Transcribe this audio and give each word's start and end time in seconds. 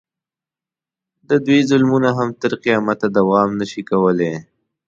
د 1.29 1.31
دوی 1.45 1.61
ظلمونه 1.69 2.09
هم 2.17 2.29
تر 2.41 2.51
قیامته 2.63 3.07
دوام 3.17 3.49
نه 3.59 3.65
شي 3.71 3.81
کولی. 3.89 4.33